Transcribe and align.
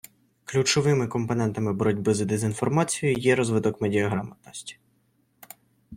Ключовими 0.45 1.07
компонентами 1.07 1.73
боротьби 1.73 2.13
з 2.13 2.25
дезінформацією 2.25 3.17
є– 3.19 3.35
розвиток 3.35 3.81
медіаграмотності. 3.81 4.77